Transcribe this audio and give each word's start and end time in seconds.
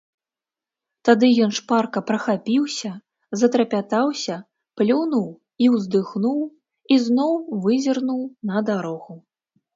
Тады 1.09 1.27
ён 1.45 1.51
шпарка 1.57 1.99
прахапіўся, 2.07 2.91
затрапятаўся, 3.41 4.35
плюнуў 4.81 5.29
і 5.67 5.69
ўздыхнуў 5.75 6.41
і 6.97 6.99
зноў 7.07 7.33
вызірнуў 7.69 8.27
на 8.53 8.67
дарогу. 8.73 9.13